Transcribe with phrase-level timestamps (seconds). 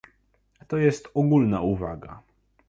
[0.67, 2.21] To jest ogólna uwaga